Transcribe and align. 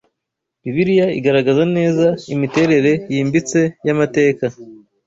Bibiliya 0.63 1.07
igaragaza 1.19 1.63
neza 1.75 2.05
imiterere 2.33 2.91
yimbitse 3.13 3.59
y’amateka 3.85 4.45